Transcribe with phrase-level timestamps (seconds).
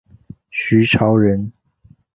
[0.49, 1.53] 徐潮人。